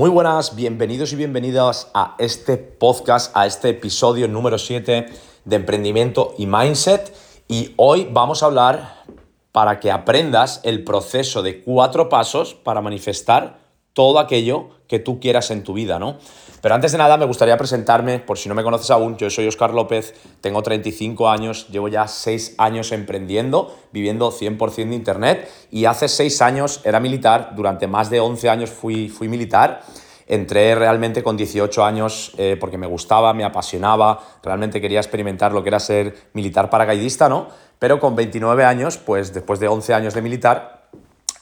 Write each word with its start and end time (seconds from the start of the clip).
Muy 0.00 0.08
buenas, 0.08 0.56
bienvenidos 0.56 1.12
y 1.12 1.16
bienvenidas 1.16 1.90
a 1.92 2.14
este 2.16 2.56
podcast, 2.56 3.36
a 3.36 3.44
este 3.44 3.68
episodio 3.68 4.28
número 4.28 4.56
7 4.56 5.06
de 5.44 5.56
emprendimiento 5.56 6.34
y 6.38 6.46
mindset. 6.46 7.14
Y 7.48 7.74
hoy 7.76 8.08
vamos 8.10 8.42
a 8.42 8.46
hablar 8.46 9.04
para 9.52 9.78
que 9.78 9.90
aprendas 9.90 10.62
el 10.64 10.84
proceso 10.84 11.42
de 11.42 11.62
cuatro 11.62 12.08
pasos 12.08 12.54
para 12.54 12.80
manifestar 12.80 13.58
todo 13.92 14.20
aquello 14.20 14.70
que 14.90 14.98
tú 14.98 15.20
quieras 15.20 15.52
en 15.52 15.62
tu 15.62 15.72
vida, 15.72 16.00
¿no? 16.00 16.18
Pero 16.60 16.74
antes 16.74 16.90
de 16.90 16.98
nada 16.98 17.16
me 17.16 17.24
gustaría 17.24 17.56
presentarme, 17.56 18.18
por 18.18 18.38
si 18.38 18.48
no 18.48 18.56
me 18.56 18.64
conoces 18.64 18.90
aún, 18.90 19.16
yo 19.16 19.30
soy 19.30 19.46
Oscar 19.46 19.72
López, 19.72 20.14
tengo 20.40 20.64
35 20.64 21.30
años, 21.30 21.68
llevo 21.68 21.86
ya 21.86 22.08
6 22.08 22.56
años 22.58 22.90
emprendiendo, 22.90 23.72
viviendo 23.92 24.32
100% 24.32 24.88
de 24.88 24.94
Internet 24.96 25.48
y 25.70 25.84
hace 25.84 26.08
6 26.08 26.42
años 26.42 26.80
era 26.82 26.98
militar, 26.98 27.52
durante 27.54 27.86
más 27.86 28.10
de 28.10 28.18
11 28.18 28.50
años 28.50 28.70
fui, 28.70 29.08
fui 29.08 29.28
militar. 29.28 29.82
Entré 30.26 30.74
realmente 30.74 31.22
con 31.22 31.36
18 31.36 31.84
años 31.84 32.32
eh, 32.36 32.56
porque 32.58 32.76
me 32.76 32.88
gustaba, 32.88 33.32
me 33.32 33.44
apasionaba, 33.44 34.20
realmente 34.42 34.80
quería 34.80 34.98
experimentar 34.98 35.52
lo 35.52 35.62
que 35.62 35.68
era 35.68 35.78
ser 35.78 36.30
militar 36.32 36.68
paracaidista, 36.68 37.28
¿no? 37.28 37.46
Pero 37.78 38.00
con 38.00 38.16
29 38.16 38.64
años, 38.64 38.98
pues 38.98 39.32
después 39.32 39.60
de 39.60 39.68
11 39.68 39.94
años 39.94 40.14
de 40.14 40.22
militar, 40.22 40.79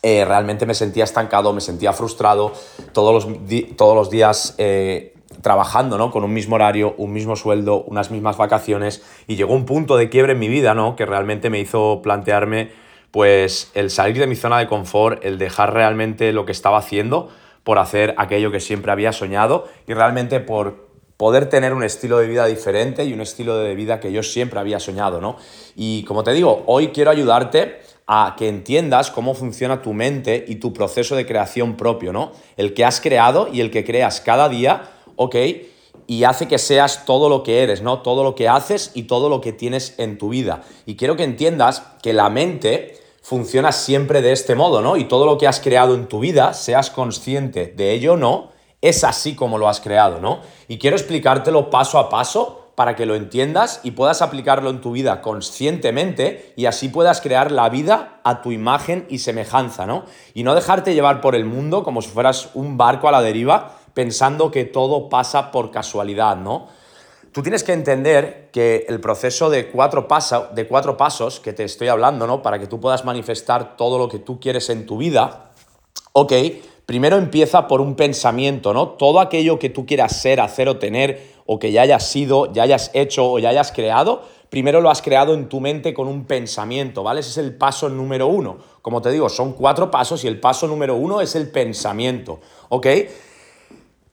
eh, 0.02 0.24
realmente 0.24 0.64
me 0.64 0.74
sentía 0.74 1.04
estancado, 1.04 1.52
me 1.52 1.60
sentía 1.60 1.92
frustrado, 1.92 2.52
todos 2.92 3.26
los, 3.26 3.36
todos 3.76 3.96
los 3.96 4.10
días 4.10 4.54
eh, 4.58 5.14
trabajando, 5.42 5.98
¿no? 5.98 6.10
Con 6.10 6.24
un 6.24 6.32
mismo 6.32 6.54
horario, 6.54 6.94
un 6.98 7.12
mismo 7.12 7.36
sueldo, 7.36 7.82
unas 7.82 8.10
mismas 8.10 8.36
vacaciones, 8.36 9.02
y 9.26 9.36
llegó 9.36 9.54
un 9.54 9.66
punto 9.66 9.96
de 9.96 10.08
quiebre 10.08 10.32
en 10.32 10.38
mi 10.38 10.48
vida, 10.48 10.74
¿no? 10.74 10.94
Que 10.96 11.04
realmente 11.04 11.50
me 11.50 11.58
hizo 11.58 12.00
plantearme, 12.02 12.70
pues, 13.10 13.70
el 13.74 13.90
salir 13.90 14.18
de 14.18 14.26
mi 14.26 14.36
zona 14.36 14.58
de 14.58 14.68
confort, 14.68 15.24
el 15.24 15.38
dejar 15.38 15.74
realmente 15.74 16.32
lo 16.32 16.44
que 16.44 16.52
estaba 16.52 16.78
haciendo 16.78 17.28
por 17.64 17.78
hacer 17.78 18.14
aquello 18.18 18.50
que 18.50 18.60
siempre 18.60 18.92
había 18.92 19.12
soñado 19.12 19.68
y 19.86 19.94
realmente 19.94 20.40
por 20.40 20.88
poder 21.16 21.48
tener 21.48 21.74
un 21.74 21.82
estilo 21.82 22.18
de 22.18 22.28
vida 22.28 22.46
diferente 22.46 23.04
y 23.04 23.12
un 23.12 23.20
estilo 23.20 23.58
de 23.58 23.74
vida 23.74 23.98
que 23.98 24.12
yo 24.12 24.22
siempre 24.22 24.60
había 24.60 24.78
soñado, 24.78 25.20
¿no? 25.20 25.36
Y 25.74 26.04
como 26.04 26.22
te 26.22 26.32
digo, 26.32 26.62
hoy 26.66 26.88
quiero 26.88 27.10
ayudarte 27.10 27.80
a 28.10 28.36
que 28.38 28.48
entiendas 28.48 29.10
cómo 29.10 29.34
funciona 29.34 29.82
tu 29.82 29.92
mente 29.92 30.46
y 30.48 30.56
tu 30.56 30.72
proceso 30.72 31.14
de 31.14 31.26
creación 31.26 31.76
propio, 31.76 32.10
¿no? 32.10 32.32
El 32.56 32.72
que 32.72 32.86
has 32.86 33.02
creado 33.02 33.48
y 33.52 33.60
el 33.60 33.70
que 33.70 33.84
creas 33.84 34.22
cada 34.22 34.48
día, 34.48 34.90
¿ok? 35.16 35.36
Y 36.06 36.24
hace 36.24 36.48
que 36.48 36.56
seas 36.56 37.04
todo 37.04 37.28
lo 37.28 37.42
que 37.42 37.62
eres, 37.62 37.82
¿no? 37.82 38.00
Todo 38.00 38.24
lo 38.24 38.34
que 38.34 38.48
haces 38.48 38.92
y 38.94 39.02
todo 39.02 39.28
lo 39.28 39.42
que 39.42 39.52
tienes 39.52 39.94
en 39.98 40.16
tu 40.16 40.30
vida. 40.30 40.62
Y 40.86 40.96
quiero 40.96 41.16
que 41.16 41.24
entiendas 41.24 41.82
que 42.02 42.14
la 42.14 42.30
mente 42.30 42.98
funciona 43.20 43.72
siempre 43.72 44.22
de 44.22 44.32
este 44.32 44.54
modo, 44.54 44.80
¿no? 44.80 44.96
Y 44.96 45.04
todo 45.04 45.26
lo 45.26 45.36
que 45.36 45.46
has 45.46 45.60
creado 45.60 45.94
en 45.94 46.08
tu 46.08 46.18
vida, 46.18 46.54
seas 46.54 46.88
consciente 46.88 47.66
de 47.66 47.92
ello 47.92 48.14
o 48.14 48.16
no, 48.16 48.52
es 48.80 49.04
así 49.04 49.34
como 49.34 49.58
lo 49.58 49.68
has 49.68 49.80
creado, 49.80 50.18
¿no? 50.18 50.40
Y 50.66 50.78
quiero 50.78 50.96
explicártelo 50.96 51.68
paso 51.68 51.98
a 51.98 52.08
paso 52.08 52.67
para 52.78 52.94
que 52.94 53.06
lo 53.06 53.16
entiendas 53.16 53.80
y 53.82 53.90
puedas 53.90 54.22
aplicarlo 54.22 54.70
en 54.70 54.80
tu 54.80 54.92
vida 54.92 55.20
conscientemente 55.20 56.52
y 56.54 56.66
así 56.66 56.88
puedas 56.88 57.20
crear 57.20 57.50
la 57.50 57.68
vida 57.70 58.20
a 58.22 58.40
tu 58.40 58.52
imagen 58.52 59.04
y 59.08 59.18
semejanza, 59.18 59.84
¿no? 59.84 60.04
Y 60.32 60.44
no 60.44 60.54
dejarte 60.54 60.94
llevar 60.94 61.20
por 61.20 61.34
el 61.34 61.44
mundo 61.44 61.82
como 61.82 62.02
si 62.02 62.08
fueras 62.08 62.50
un 62.54 62.76
barco 62.76 63.08
a 63.08 63.10
la 63.10 63.20
deriva 63.20 63.72
pensando 63.94 64.52
que 64.52 64.64
todo 64.64 65.08
pasa 65.08 65.50
por 65.50 65.72
casualidad, 65.72 66.36
¿no? 66.36 66.68
Tú 67.32 67.42
tienes 67.42 67.64
que 67.64 67.72
entender 67.72 68.48
que 68.52 68.86
el 68.88 69.00
proceso 69.00 69.50
de 69.50 69.72
cuatro, 69.72 70.06
de 70.54 70.68
cuatro 70.68 70.96
pasos 70.96 71.40
que 71.40 71.52
te 71.52 71.64
estoy 71.64 71.88
hablando, 71.88 72.28
¿no? 72.28 72.42
Para 72.42 72.60
que 72.60 72.68
tú 72.68 72.78
puedas 72.78 73.04
manifestar 73.04 73.76
todo 73.76 73.98
lo 73.98 74.08
que 74.08 74.20
tú 74.20 74.38
quieres 74.38 74.70
en 74.70 74.86
tu 74.86 74.98
vida, 74.98 75.50
ok, 76.12 76.32
primero 76.88 77.18
empieza 77.18 77.68
por 77.68 77.82
un 77.82 77.96
pensamiento, 77.96 78.72
¿no? 78.72 78.88
Todo 78.88 79.20
aquello 79.20 79.58
que 79.58 79.68
tú 79.68 79.84
quieras 79.84 80.22
ser, 80.22 80.40
hacer 80.40 80.70
o 80.70 80.78
tener 80.78 81.34
o 81.44 81.58
que 81.58 81.70
ya 81.70 81.82
hayas 81.82 82.08
sido, 82.08 82.50
ya 82.50 82.62
hayas 82.62 82.90
hecho 82.94 83.30
o 83.30 83.38
ya 83.38 83.50
hayas 83.50 83.72
creado, 83.72 84.22
primero 84.48 84.80
lo 84.80 84.88
has 84.88 85.02
creado 85.02 85.34
en 85.34 85.50
tu 85.50 85.60
mente 85.60 85.92
con 85.92 86.08
un 86.08 86.24
pensamiento, 86.24 87.02
¿vale? 87.02 87.20
Ese 87.20 87.28
es 87.28 87.36
el 87.36 87.54
paso 87.54 87.90
número 87.90 88.28
uno. 88.28 88.56
Como 88.80 89.02
te 89.02 89.10
digo, 89.10 89.28
son 89.28 89.52
cuatro 89.52 89.90
pasos 89.90 90.24
y 90.24 90.28
el 90.28 90.40
paso 90.40 90.66
número 90.66 90.96
uno 90.96 91.20
es 91.20 91.34
el 91.34 91.50
pensamiento, 91.50 92.40
¿ok? 92.70 92.86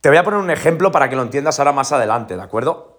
Te 0.01 0.09
voy 0.09 0.17
a 0.17 0.25
poner 0.25 0.41
un 0.41 0.51
ejemplo 0.51 0.91
para 0.91 1.09
que 1.09 1.15
lo 1.15 1.21
entiendas 1.21 1.57
ahora 1.59 1.71
más 1.71 1.93
adelante, 1.93 2.35
¿de 2.35 2.41
acuerdo? 2.41 2.94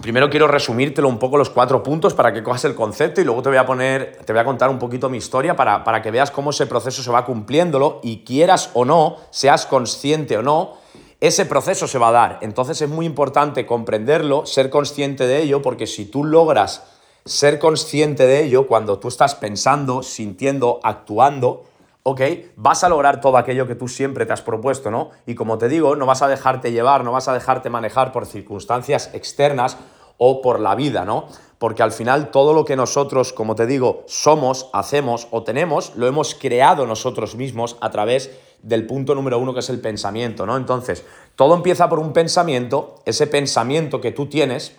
Primero 0.00 0.30
quiero 0.30 0.46
resumírtelo 0.46 1.08
un 1.08 1.18
poco 1.18 1.36
los 1.36 1.50
cuatro 1.50 1.82
puntos 1.82 2.14
para 2.14 2.32
que 2.32 2.44
cojas 2.44 2.64
el 2.64 2.76
concepto 2.76 3.20
y 3.20 3.24
luego 3.24 3.42
te 3.42 3.48
voy 3.48 3.58
a 3.58 3.66
poner, 3.66 4.18
te 4.24 4.32
voy 4.32 4.38
a 4.40 4.44
contar 4.44 4.70
un 4.70 4.78
poquito 4.78 5.08
mi 5.08 5.18
historia 5.18 5.56
para, 5.56 5.82
para 5.82 6.00
que 6.00 6.12
veas 6.12 6.30
cómo 6.30 6.50
ese 6.50 6.66
proceso 6.66 7.02
se 7.02 7.10
va 7.10 7.24
cumpliéndolo 7.24 7.98
y 8.04 8.18
quieras 8.18 8.70
o 8.74 8.84
no, 8.84 9.16
seas 9.30 9.66
consciente 9.66 10.36
o 10.36 10.42
no, 10.42 10.74
ese 11.20 11.46
proceso 11.46 11.88
se 11.88 11.98
va 11.98 12.08
a 12.08 12.12
dar. 12.12 12.38
Entonces 12.42 12.80
es 12.80 12.88
muy 12.88 13.06
importante 13.06 13.66
comprenderlo, 13.66 14.46
ser 14.46 14.70
consciente 14.70 15.26
de 15.26 15.42
ello, 15.42 15.62
porque 15.62 15.88
si 15.88 16.04
tú 16.04 16.22
logras 16.22 16.84
ser 17.24 17.58
consciente 17.58 18.24
de 18.24 18.44
ello 18.44 18.68
cuando 18.68 19.00
tú 19.00 19.08
estás 19.08 19.34
pensando, 19.34 20.04
sintiendo, 20.04 20.78
actuando, 20.84 21.64
¿ok? 22.08 22.22
Vas 22.56 22.84
a 22.84 22.88
lograr 22.88 23.20
todo 23.20 23.36
aquello 23.36 23.66
que 23.66 23.74
tú 23.74 23.86
siempre 23.86 24.24
te 24.24 24.32
has 24.32 24.40
propuesto, 24.40 24.90
¿no? 24.90 25.10
Y 25.26 25.34
como 25.34 25.58
te 25.58 25.68
digo, 25.68 25.94
no 25.94 26.06
vas 26.06 26.22
a 26.22 26.28
dejarte 26.28 26.72
llevar, 26.72 27.04
no 27.04 27.12
vas 27.12 27.28
a 27.28 27.34
dejarte 27.34 27.68
manejar 27.68 28.12
por 28.12 28.24
circunstancias 28.24 29.10
externas 29.12 29.76
o 30.16 30.40
por 30.40 30.58
la 30.58 30.74
vida, 30.74 31.04
¿no? 31.04 31.26
Porque 31.58 31.82
al 31.82 31.92
final 31.92 32.30
todo 32.30 32.54
lo 32.54 32.64
que 32.64 32.76
nosotros, 32.76 33.34
como 33.34 33.54
te 33.54 33.66
digo, 33.66 34.04
somos, 34.06 34.70
hacemos 34.72 35.28
o 35.32 35.42
tenemos, 35.42 35.94
lo 35.96 36.06
hemos 36.06 36.34
creado 36.34 36.86
nosotros 36.86 37.36
mismos 37.36 37.76
a 37.82 37.90
través 37.90 38.30
del 38.62 38.86
punto 38.86 39.14
número 39.14 39.38
uno 39.38 39.52
que 39.52 39.60
es 39.60 39.68
el 39.68 39.80
pensamiento, 39.80 40.46
¿no? 40.46 40.56
Entonces, 40.56 41.04
todo 41.36 41.54
empieza 41.54 41.90
por 41.90 41.98
un 41.98 42.14
pensamiento, 42.14 43.02
ese 43.04 43.26
pensamiento 43.26 44.00
que 44.00 44.12
tú 44.12 44.26
tienes, 44.26 44.74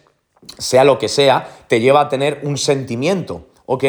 sea 0.58 0.84
lo 0.84 0.98
que 0.98 1.10
sea, 1.10 1.48
te 1.68 1.80
lleva 1.80 2.02
a 2.02 2.10
tener 2.10 2.40
un 2.42 2.58
sentimiento, 2.58 3.46
¿ok? 3.68 3.84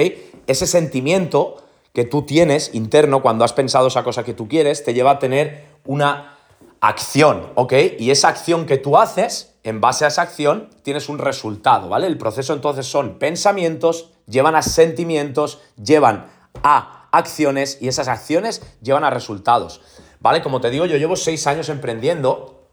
Ese 0.46 0.66
sentimiento 0.66 1.56
que 1.92 2.04
tú 2.04 2.22
tienes 2.22 2.74
interno 2.74 3.22
cuando 3.22 3.44
has 3.44 3.52
pensado 3.52 3.88
esa 3.88 4.04
cosa 4.04 4.24
que 4.24 4.34
tú 4.34 4.48
quieres, 4.48 4.84
te 4.84 4.94
lleva 4.94 5.12
a 5.12 5.18
tener 5.18 5.64
una 5.84 6.38
acción, 6.80 7.50
¿ok? 7.56 7.74
Y 7.98 8.10
esa 8.10 8.28
acción 8.28 8.66
que 8.66 8.78
tú 8.78 8.96
haces, 8.96 9.54
en 9.64 9.80
base 9.80 10.04
a 10.04 10.08
esa 10.08 10.22
acción, 10.22 10.70
tienes 10.82 11.08
un 11.08 11.18
resultado, 11.18 11.88
¿vale? 11.88 12.06
El 12.06 12.16
proceso 12.16 12.54
entonces 12.54 12.86
son 12.86 13.18
pensamientos, 13.18 14.10
llevan 14.26 14.54
a 14.54 14.62
sentimientos, 14.62 15.60
llevan 15.82 16.26
a 16.62 17.08
acciones 17.12 17.78
y 17.80 17.88
esas 17.88 18.08
acciones 18.08 18.62
llevan 18.82 19.04
a 19.04 19.10
resultados. 19.10 19.80
¿Vale? 20.20 20.42
Como 20.42 20.60
te 20.60 20.70
digo, 20.70 20.86
yo 20.86 20.96
llevo 20.96 21.16
seis 21.16 21.46
años 21.46 21.68
emprendiendo 21.70 22.66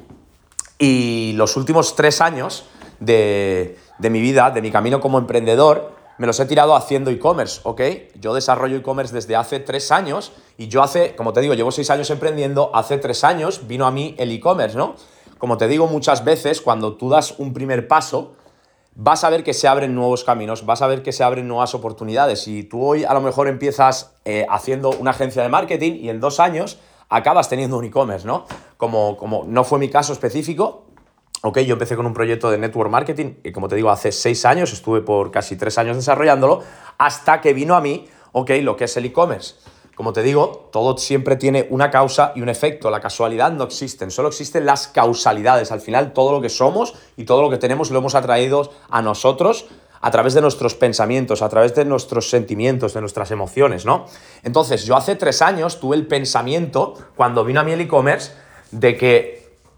y 0.77 1.33
los 1.35 1.55
últimos 1.55 1.95
tres 1.95 2.21
años 2.21 2.65
de, 2.99 3.77
de 3.99 4.09
mi 4.09 4.21
vida, 4.21 4.51
de 4.51 4.61
mi 4.61 4.69
camino 4.69 4.99
como 4.99 5.17
emprendedor, 5.17 5.96
me 6.17 6.27
los 6.27 6.39
he 6.39 6.45
tirado 6.45 6.75
haciendo 6.75 7.11
e-commerce, 7.11 7.61
¿ok? 7.63 7.81
Yo 8.19 8.33
desarrollo 8.33 8.77
e-commerce 8.77 9.13
desde 9.13 9.35
hace 9.35 9.59
tres 9.59 9.91
años 9.91 10.31
y 10.57 10.67
yo 10.67 10.81
hace, 10.81 11.15
como 11.15 11.33
te 11.33 11.41
digo, 11.41 11.53
llevo 11.53 11.71
seis 11.71 11.89
años 11.89 12.09
emprendiendo, 12.09 12.71
hace 12.73 12.97
tres 12.97 13.23
años 13.23 13.67
vino 13.67 13.85
a 13.85 13.91
mí 13.91 14.15
el 14.17 14.31
e-commerce, 14.31 14.77
¿no? 14.77 14.95
Como 15.37 15.57
te 15.57 15.67
digo 15.67 15.87
muchas 15.87 16.23
veces, 16.23 16.61
cuando 16.61 16.95
tú 16.95 17.09
das 17.09 17.35
un 17.37 17.53
primer 17.53 17.87
paso, 17.87 18.33
vas 18.95 19.23
a 19.23 19.29
ver 19.29 19.43
que 19.43 19.53
se 19.53 19.67
abren 19.67 19.93
nuevos 19.93 20.23
caminos, 20.23 20.65
vas 20.65 20.81
a 20.81 20.87
ver 20.87 21.03
que 21.03 21.11
se 21.11 21.23
abren 21.23 21.47
nuevas 21.47 21.75
oportunidades. 21.75 22.47
Y 22.47 22.63
tú 22.63 22.83
hoy 22.83 23.03
a 23.03 23.13
lo 23.13 23.21
mejor 23.21 23.47
empiezas 23.47 24.15
eh, 24.25 24.47
haciendo 24.49 24.89
una 24.89 25.11
agencia 25.11 25.43
de 25.43 25.49
marketing 25.49 25.93
y 26.01 26.09
en 26.09 26.19
dos 26.19 26.39
años 26.39 26.79
acabas 27.07 27.47
teniendo 27.47 27.77
un 27.77 27.85
e-commerce, 27.85 28.25
¿no? 28.25 28.45
Como, 28.77 29.15
como 29.15 29.43
no 29.47 29.63
fue 29.63 29.77
mi 29.77 29.89
caso 29.89 30.13
específico, 30.13 30.86
ok, 31.41 31.59
yo 31.59 31.73
empecé 31.73 31.95
con 31.95 32.05
un 32.05 32.13
proyecto 32.13 32.49
de 32.49 32.57
network 32.57 32.89
marketing 32.89 33.35
y 33.43 33.51
como 33.51 33.67
te 33.67 33.75
digo, 33.75 33.89
hace 33.89 34.11
seis 34.11 34.45
años, 34.45 34.73
estuve 34.73 35.01
por 35.01 35.31
casi 35.31 35.55
tres 35.55 35.77
años 35.77 35.95
desarrollándolo, 35.95 36.63
hasta 36.97 37.41
que 37.41 37.53
vino 37.53 37.75
a 37.75 37.81
mí, 37.81 38.07
ok, 38.31 38.51
lo 38.61 38.75
que 38.75 38.85
es 38.85 38.97
el 38.97 39.05
e-commerce. 39.05 39.55
Como 39.95 40.13
te 40.13 40.21
digo, 40.21 40.69
todo 40.71 40.95
siempre 40.99 41.37
tiene 41.37 41.65
una 41.71 41.89
causa 41.89 42.31
y 42.35 42.41
un 42.41 42.49
efecto. 42.49 42.91
La 42.91 42.99
casualidad 42.99 43.51
no 43.51 43.63
existe, 43.63 44.07
solo 44.11 44.27
existen 44.27 44.63
las 44.63 44.87
causalidades. 44.87 45.71
Al 45.71 45.81
final, 45.81 46.13
todo 46.13 46.33
lo 46.33 46.39
que 46.39 46.49
somos 46.49 46.93
y 47.17 47.23
todo 47.23 47.41
lo 47.41 47.49
que 47.49 47.57
tenemos 47.57 47.89
lo 47.89 47.97
hemos 47.97 48.13
atraído 48.13 48.71
a 48.91 49.01
nosotros 49.01 49.65
a 49.99 50.11
través 50.11 50.35
de 50.35 50.41
nuestros 50.41 50.75
pensamientos, 50.75 51.41
a 51.41 51.49
través 51.49 51.73
de 51.73 51.83
nuestros 51.83 52.29
sentimientos, 52.29 52.93
de 52.93 53.01
nuestras 53.01 53.31
emociones, 53.31 53.85
¿no? 53.85 54.05
Entonces, 54.43 54.85
yo 54.85 54.95
hace 54.95 55.15
tres 55.15 55.41
años 55.41 55.79
tuve 55.79 55.95
el 55.95 56.05
pensamiento, 56.05 56.93
cuando 57.15 57.43
vino 57.43 57.59
a 57.59 57.63
mí 57.63 57.71
el 57.71 57.81
e-commerce, 57.81 58.33
de 58.69 58.95
que 58.97 59.36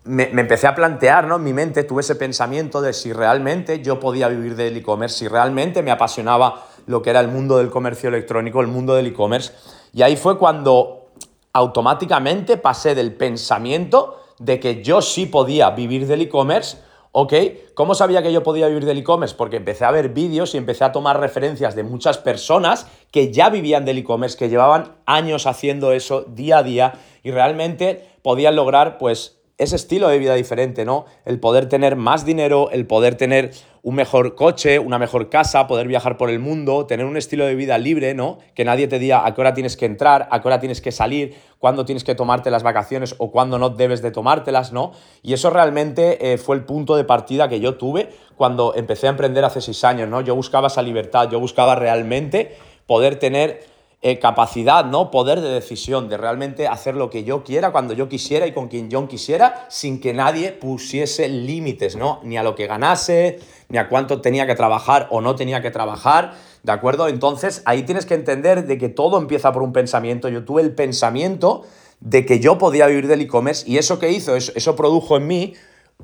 me, 0.09 0.23
empecé 0.23 0.65
a 0.65 0.73
plantear, 0.73 1.27
¿no? 1.27 1.35
En 1.35 1.43
mi 1.43 1.53
mente 1.53 1.83
tuve 1.83 2.01
ese 2.01 2.15
pensamiento 2.15 2.81
de 2.81 2.93
si 2.93 3.13
realmente 3.13 3.83
yo 3.83 3.99
podía 3.99 4.27
vivir 4.27 4.55
del 4.55 4.75
e-commerce, 4.75 5.19
si 5.19 5.27
realmente 5.27 5.83
me 5.83 5.91
apasionaba 5.91 6.65
lo 6.87 7.03
que 7.03 7.11
era 7.11 7.19
el 7.19 7.27
mundo 7.27 7.57
del 7.57 7.69
comercio 7.69 8.09
electrónico, 8.09 8.59
el 8.61 8.67
mundo 8.67 8.95
del 8.95 9.05
e-commerce. 9.05 9.53
Y 9.93 10.01
ahí 10.01 10.17
fue 10.17 10.39
cuando 10.39 11.09
automáticamente 11.53 12.57
pasé 12.57 12.95
del 12.95 13.13
pensamiento 13.13 14.19
de 14.39 14.59
que 14.59 14.81
yo 14.81 15.03
sí 15.03 15.27
podía 15.27 15.69
vivir 15.69 16.07
del 16.07 16.21
e-commerce, 16.21 16.77
¿ok? 17.11 17.33
¿Cómo 17.75 17.93
sabía 17.93 18.23
que 18.23 18.33
yo 18.33 18.41
podía 18.41 18.67
vivir 18.67 18.85
del 18.85 18.97
e-commerce? 18.97 19.35
Porque 19.35 19.57
empecé 19.57 19.85
a 19.85 19.91
ver 19.91 20.09
vídeos 20.09 20.55
y 20.55 20.57
empecé 20.57 20.85
a 20.85 20.91
tomar 20.91 21.19
referencias 21.19 21.75
de 21.75 21.83
muchas 21.83 22.17
personas 22.17 22.87
que 23.11 23.31
ya 23.31 23.51
vivían 23.51 23.85
del 23.85 23.99
e-commerce, 23.99 24.35
que 24.35 24.49
llevaban 24.49 24.95
años 25.05 25.45
haciendo 25.45 25.91
eso 25.91 26.23
día 26.23 26.57
a 26.57 26.63
día 26.63 26.93
y 27.21 27.29
realmente 27.29 28.09
podían 28.23 28.55
lograr 28.55 28.97
pues 28.97 29.38
ese 29.59 29.75
estilo 29.75 30.07
de 30.07 30.17
vida 30.19 30.35
diferente, 30.35 30.85
¿no? 30.85 31.05
El 31.25 31.39
poder 31.39 31.67
tener 31.67 31.97
más 31.97 32.25
dinero, 32.25 32.69
el 32.71 32.87
poder 32.87 33.15
tener 33.15 33.51
un 33.83 33.95
mejor 33.95 34.35
coche, 34.35 34.79
una 34.79 34.97
mejor 34.97 35.29
casa, 35.29 35.67
poder 35.67 35.85
viajar 35.85 36.17
por 36.17 36.29
el 36.29 36.39
mundo, 36.39 36.85
tener 36.85 37.05
un 37.05 37.17
estilo 37.17 37.45
de 37.45 37.55
vida 37.55 37.77
libre, 37.77 38.13
¿no? 38.13 38.37
Que 38.55 38.63
nadie 38.63 38.87
te 38.87 38.99
diga 38.99 39.25
a 39.25 39.33
qué 39.33 39.41
hora 39.41 39.53
tienes 39.53 39.75
que 39.75 39.85
entrar, 39.85 40.29
a 40.31 40.41
qué 40.41 40.47
hora 40.47 40.61
tienes 40.61 40.79
que 40.79 40.93
salir, 40.93 41.35
cuándo 41.59 41.83
tienes 41.83 42.05
que 42.05 42.15
tomarte 42.15 42.49
las 42.51 42.63
vacaciones 42.63 43.15
o 43.17 43.31
cuándo 43.31 43.59
no 43.59 43.69
debes 43.69 44.01
de 44.01 44.11
tomártelas, 44.11 44.71
¿no? 44.71 44.93
Y 45.23 45.33
eso 45.33 45.49
realmente 45.49 46.33
eh, 46.33 46.37
fue 46.37 46.55
el 46.55 46.63
punto 46.63 46.95
de 46.95 47.03
partida 47.03 47.49
que 47.49 47.59
yo 47.59 47.75
tuve 47.75 48.09
cuando 48.37 48.73
empecé 48.75 49.07
a 49.07 49.09
emprender 49.09 49.43
hace 49.43 49.59
seis 49.59 49.83
años, 49.83 50.07
¿no? 50.07 50.21
Yo 50.21 50.35
buscaba 50.35 50.67
esa 50.67 50.81
libertad, 50.81 51.29
yo 51.29 51.39
buscaba 51.41 51.75
realmente 51.75 52.55
poder 52.85 53.19
tener 53.19 53.61
eh, 54.01 54.17
capacidad, 54.17 54.85
¿no? 54.85 55.11
Poder 55.11 55.41
de 55.41 55.49
decisión, 55.49 56.07
de 56.07 56.15
realmente 56.15 56.67
hacer 56.67 56.95
lo 56.95 57.09
que 57.09 57.25
yo 57.25 57.43
quiera, 57.43 57.73
cuando 57.73 57.93
yo 57.93 58.07
quisiera 58.07 58.47
y 58.47 58.53
con 58.53 58.69
quien 58.69 58.89
yo 58.89 59.05
quisiera, 59.09 59.65
sin 59.69 59.99
que 59.99 60.13
nadie 60.13 60.53
pusiese 60.53 61.27
límites, 61.27 61.97
¿no? 61.97 62.21
Ni 62.23 62.37
a 62.37 62.43
lo 62.43 62.55
que 62.55 62.65
ganase, 62.65 63.39
ni 63.67 63.77
a 63.77 63.89
cuánto 63.89 64.21
tenía 64.21 64.47
que 64.47 64.55
trabajar 64.55 65.07
o 65.11 65.19
no 65.19 65.35
tenía 65.35 65.61
que 65.61 65.69
trabajar, 65.69 66.33
¿de 66.63 66.71
acuerdo? 66.71 67.09
Entonces 67.09 67.61
ahí 67.65 67.83
tienes 67.83 68.05
que 68.05 68.13
entender 68.13 68.67
de 68.67 68.77
que 68.77 68.87
todo 68.87 69.17
empieza 69.17 69.51
por 69.51 69.63
un 69.63 69.73
pensamiento. 69.73 70.29
Yo 70.29 70.45
tuve 70.45 70.61
el 70.61 70.73
pensamiento 70.73 71.63
de 71.99 72.25
que 72.25 72.39
yo 72.39 72.57
podía 72.57 72.87
vivir 72.87 73.07
del 73.07 73.19
e-commerce 73.19 73.69
y 73.69 73.79
eso 73.79 73.99
que 73.99 74.11
hizo, 74.11 74.37
eso, 74.37 74.53
eso 74.55 74.77
produjo 74.77 75.17
en 75.17 75.27
mí 75.27 75.53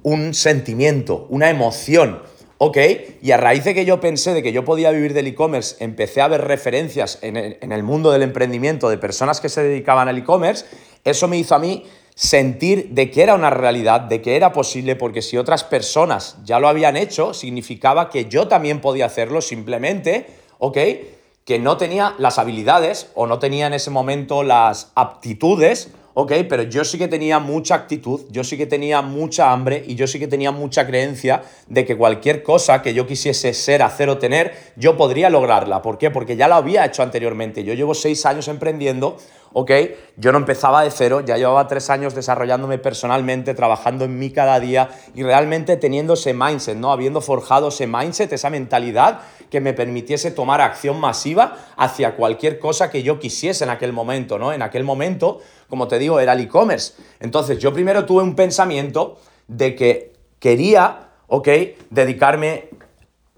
un 0.03 0.33
sentimiento, 0.33 1.27
una 1.29 1.49
emoción 1.49 2.19
Ok, 2.57 2.77
y 3.21 3.31
a 3.31 3.37
raíz 3.37 3.65
de 3.65 3.73
que 3.73 3.83
yo 3.83 3.99
pensé 3.99 4.33
de 4.33 4.41
que 4.41 4.53
yo 4.53 4.63
podía 4.63 4.91
vivir 4.91 5.13
del 5.13 5.27
e-commerce, 5.27 5.75
empecé 5.83 6.21
a 6.21 6.29
ver 6.29 6.41
referencias 6.41 7.19
en 7.21 7.35
el, 7.35 7.83
mundo 7.83 8.11
del 8.11 8.21
emprendimiento 8.21 8.87
de 8.89 8.97
personas 8.97 9.41
que 9.41 9.49
se 9.49 9.61
dedicaban 9.61 10.07
al 10.07 10.17
e-commerce, 10.17 10.65
eso 11.03 11.27
me 11.27 11.37
hizo 11.37 11.53
a 11.53 11.59
mí 11.59 11.83
sentir 12.15 12.91
de 12.91 13.11
que 13.11 13.23
era 13.23 13.35
una 13.35 13.49
realidad, 13.49 13.99
de 13.99 14.21
que 14.21 14.37
era 14.37 14.53
posible, 14.53 14.95
porque 14.95 15.21
si 15.21 15.35
otras 15.35 15.65
personas 15.65 16.37
ya 16.45 16.61
lo 16.61 16.69
habían 16.69 16.95
hecho, 16.95 17.33
significaba 17.33 18.09
que 18.09 18.25
yo 18.29 18.47
también 18.47 18.79
podía 18.79 19.07
hacerlo 19.07 19.41
simplemente, 19.41 20.25
ok, 20.57 20.77
que 21.43 21.59
no 21.59 21.75
tenía 21.75 22.15
las 22.19 22.39
habilidades 22.39 23.11
o 23.15 23.27
no 23.27 23.37
tenía 23.37 23.67
en 23.67 23.73
ese 23.73 23.91
momento 23.91 24.43
las 24.43 24.93
aptitudes 24.95 25.89
ok, 26.15 26.31
pero 26.47 26.63
yo 26.63 26.85
sí 26.85 26.97
que 26.97 27.09
tenía 27.09 27.39
mucha 27.39 27.75
actitud, 27.75 28.21
yo 28.31 28.45
sí 28.45 28.57
que 28.57 28.65
tenía 28.65 29.01
mucha 29.01 29.51
hambre 29.51 29.83
y 29.85 29.95
yo 29.95 30.07
sí 30.07 30.17
que 30.17 30.27
tenía 30.27 30.51
mucha 30.51 30.87
creencia 30.87 31.43
de 31.67 31.85
que 31.85 31.97
cualquier 31.97 32.41
cosa 32.41 32.81
que 32.81 32.93
yo 32.93 33.05
quisiese 33.05 33.53
ser, 33.53 33.83
hacer 33.83 34.07
o 34.07 34.17
tener, 34.17 34.53
yo 34.77 34.95
podría 34.95 35.29
lograrla. 35.29 35.81
¿Por 35.81 35.97
qué? 35.97 36.11
Porque 36.11 36.37
ya 36.37 36.47
lo 36.47 36.55
había 36.55 36.85
hecho 36.85 37.03
anteriormente. 37.03 37.65
Yo 37.65 37.73
llevo 37.73 37.93
seis 37.93 38.25
años 38.25 38.47
emprendiendo, 38.47 39.17
ok, 39.57 39.71
yo 40.17 40.33
no 40.33 40.37
empezaba 40.37 40.83
de 40.83 40.91
cero, 40.91 41.21
ya 41.21 41.37
llevaba 41.37 41.67
tres 41.67 41.89
años 41.89 42.13
desarrollándome 42.13 42.77
personalmente, 42.77 43.53
trabajando 43.53 44.03
en 44.03 44.19
mí 44.19 44.31
cada 44.31 44.59
día 44.59 44.89
y 45.13 45.23
realmente 45.23 45.77
teniendo 45.77 46.15
ese 46.15 46.33
mindset, 46.33 46.77
¿no? 46.77 46.91
Habiendo 46.91 47.21
forjado 47.21 47.69
ese 47.69 47.87
mindset, 47.87 48.33
esa 48.33 48.49
mentalidad 48.49 49.21
que 49.49 49.61
me 49.61 49.73
permitiese 49.73 50.31
tomar 50.31 50.59
acción 50.59 50.99
masiva 50.99 51.55
hacia 51.77 52.15
cualquier 52.15 52.59
cosa 52.59 52.89
que 52.89 53.01
yo 53.01 53.17
quisiese 53.19 53.63
en 53.63 53.69
aquel 53.69 53.93
momento, 53.93 54.37
¿no? 54.37 54.51
En 54.51 54.61
aquel 54.61 54.83
momento 54.83 55.39
como 55.69 55.87
te 55.87 55.99
digo, 55.99 56.19
era 56.19 56.33
el 56.33 56.41
e-commerce. 56.41 56.93
Entonces 57.19 57.59
yo 57.59 57.73
primero 57.73 58.05
tuve 58.05 58.23
un 58.23 58.35
pensamiento 58.35 59.17
de 59.47 59.75
que 59.75 60.13
quería, 60.39 61.09
ok, 61.27 61.47
dedicarme 61.89 62.69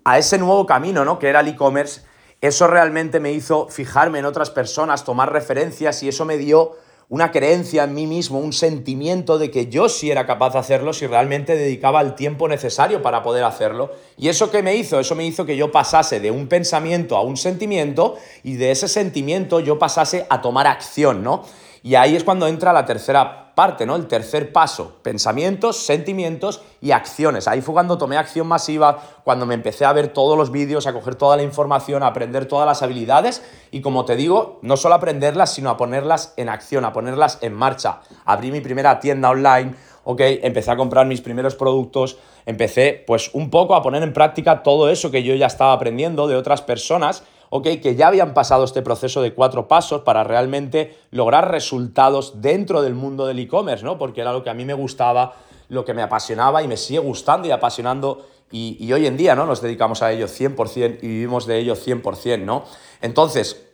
a 0.03 0.17
ese 0.17 0.37
nuevo 0.37 0.65
camino, 0.65 1.05
¿no? 1.05 1.19
Que 1.19 1.29
era 1.29 1.41
el 1.41 1.47
e-commerce. 1.49 2.01
Eso 2.41 2.67
realmente 2.67 3.19
me 3.19 3.31
hizo 3.31 3.67
fijarme 3.67 4.19
en 4.19 4.25
otras 4.25 4.51
personas, 4.51 5.03
tomar 5.03 5.33
referencias 5.33 6.03
y 6.03 6.09
eso 6.09 6.23
me 6.23 6.37
dio 6.37 6.75
una 7.09 7.31
creencia 7.31 7.85
en 7.85 7.93
mí 7.93 8.05
mismo, 8.05 8.39
un 8.39 8.51
sentimiento 8.51 9.37
de 9.37 9.49
que 9.49 9.67
yo 9.67 9.87
sí 9.87 10.11
era 10.11 10.25
capaz 10.25 10.53
de 10.53 10.59
hacerlo 10.59 10.91
si 10.91 11.07
realmente 11.07 11.55
dedicaba 11.55 12.01
el 12.01 12.15
tiempo 12.15 12.49
necesario 12.49 13.01
para 13.01 13.23
poder 13.23 13.45
hacerlo. 13.45 13.91
¿Y 14.17 14.27
eso 14.27 14.51
qué 14.51 14.61
me 14.61 14.75
hizo? 14.75 14.99
Eso 14.99 15.15
me 15.15 15.25
hizo 15.25 15.45
que 15.45 15.55
yo 15.55 15.71
pasase 15.71 16.19
de 16.19 16.31
un 16.31 16.47
pensamiento 16.47 17.15
a 17.15 17.21
un 17.21 17.37
sentimiento 17.37 18.17
y 18.43 18.57
de 18.57 18.71
ese 18.71 18.89
sentimiento 18.89 19.61
yo 19.61 19.79
pasase 19.79 20.27
a 20.29 20.41
tomar 20.41 20.67
acción, 20.67 21.23
¿no? 21.23 21.43
Y 21.81 21.95
ahí 21.95 22.15
es 22.15 22.25
cuando 22.25 22.47
entra 22.47 22.73
la 22.73 22.85
tercera 22.85 23.46
parte, 23.57 23.87
¿no? 23.87 23.95
El 23.95 24.05
tercer 24.05 24.53
paso, 24.53 24.97
pensamientos, 25.01 25.77
sentimientos 25.77 26.61
y 26.79 26.91
acciones. 26.91 27.47
Ahí 27.47 27.61
fue 27.61 27.73
cuando 27.73 27.97
tomé 27.97 28.15
acción 28.15 28.45
masiva, 28.45 28.99
cuando 29.23 29.47
me 29.47 29.55
empecé 29.55 29.83
a 29.83 29.93
ver 29.93 30.09
todos 30.09 30.37
los 30.37 30.51
vídeos, 30.51 30.85
a 30.85 30.93
coger 30.93 31.15
toda 31.15 31.37
la 31.37 31.41
información, 31.41 32.03
a 32.03 32.07
aprender 32.07 32.45
todas 32.45 32.67
las 32.67 32.83
habilidades 32.83 33.41
y 33.71 33.81
como 33.81 34.05
te 34.05 34.15
digo, 34.15 34.59
no 34.61 34.77
solo 34.77 34.93
aprenderlas, 34.93 35.55
sino 35.55 35.71
a 35.71 35.77
ponerlas 35.77 36.35
en 36.37 36.49
acción, 36.49 36.85
a 36.85 36.93
ponerlas 36.93 37.39
en 37.41 37.55
marcha. 37.55 38.01
Abrí 38.25 38.51
mi 38.51 38.61
primera 38.61 38.99
tienda 38.99 39.31
online, 39.31 39.73
ok, 40.03 40.21
empecé 40.43 40.69
a 40.69 40.77
comprar 40.77 41.07
mis 41.07 41.21
primeros 41.21 41.55
productos, 41.55 42.19
empecé 42.45 43.03
pues 43.07 43.31
un 43.33 43.49
poco 43.49 43.73
a 43.73 43.81
poner 43.81 44.03
en 44.03 44.13
práctica 44.13 44.61
todo 44.61 44.87
eso 44.91 45.09
que 45.09 45.23
yo 45.23 45.33
ya 45.33 45.47
estaba 45.47 45.73
aprendiendo 45.73 46.27
de 46.27 46.35
otras 46.35 46.61
personas 46.61 47.23
¿ok? 47.49 47.67
Que 47.81 47.95
ya 47.95 48.07
habían 48.07 48.33
pasado 48.33 48.63
este 48.63 48.81
proceso 48.81 49.21
de 49.21 49.33
cuatro 49.33 49.67
pasos 49.67 50.01
para 50.01 50.23
realmente 50.23 50.97
lograr 51.11 51.51
resultados 51.51 52.41
dentro 52.41 52.81
del 52.81 52.93
mundo 52.93 53.25
del 53.25 53.39
e-commerce, 53.39 53.83
¿no? 53.83 53.97
Porque 53.97 54.21
era 54.21 54.33
lo 54.33 54.43
que 54.43 54.49
a 54.49 54.53
mí 54.53 54.65
me 54.65 54.73
gustaba, 54.73 55.33
lo 55.69 55.85
que 55.85 55.93
me 55.93 56.01
apasionaba 56.01 56.63
y 56.63 56.67
me 56.67 56.77
sigue 56.77 56.99
gustando 56.99 57.47
y 57.47 57.51
apasionando 57.51 58.25
y, 58.51 58.91
hoy 58.93 59.05
en 59.05 59.17
día, 59.17 59.35
¿no? 59.35 59.45
Nos 59.45 59.61
dedicamos 59.61 60.01
a 60.01 60.11
ello 60.11 60.27
100% 60.27 60.99
y 61.01 61.07
vivimos 61.07 61.45
de 61.47 61.59
ello 61.59 61.75
100%, 61.75 62.45
¿no? 62.45 62.63
Entonces, 63.01 63.67